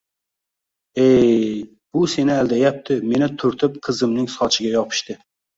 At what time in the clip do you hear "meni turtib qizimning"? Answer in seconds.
3.13-4.29